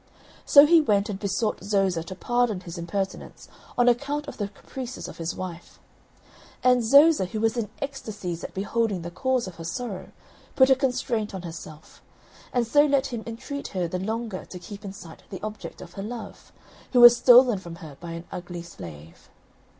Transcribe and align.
So 0.47 0.65
he 0.65 0.81
went 0.81 1.09
and 1.09 1.19
besought 1.19 1.63
Zoza 1.63 2.01
to 2.05 2.15
pardon 2.15 2.61
his 2.61 2.75
impertinence, 2.75 3.47
on 3.77 3.87
account 3.87 4.27
of 4.27 4.37
the 4.39 4.47
caprices 4.47 5.07
of 5.07 5.19
his 5.19 5.35
wife; 5.35 5.77
and 6.63 6.83
Zoza, 6.83 7.25
who 7.25 7.39
was 7.39 7.55
in 7.55 7.69
ecstasies 7.83 8.43
at 8.43 8.55
beholding 8.55 9.03
the 9.03 9.11
cause 9.11 9.45
of 9.45 9.57
her 9.57 9.63
sorrow, 9.63 10.07
put 10.55 10.71
a 10.71 10.75
constraint 10.75 11.35
on 11.35 11.43
herself; 11.43 12.01
and 12.51 12.65
so 12.65 12.83
let 12.83 13.05
him 13.13 13.21
entreat 13.27 13.67
her 13.77 13.87
the 13.87 13.99
longer 13.99 14.43
to 14.45 14.57
keep 14.57 14.83
in 14.83 14.91
sight 14.91 15.21
the 15.29 15.39
object 15.43 15.81
of 15.81 15.93
her 15.93 16.01
love, 16.01 16.51
who 16.93 16.99
was 16.99 17.15
stolen 17.15 17.59
from 17.59 17.75
her 17.75 17.95
by 18.01 18.13
an 18.13 18.25
ugly 18.31 18.63
slave. 18.63 19.29